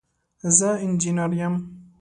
[0.57, 1.55] زه انجينر يم.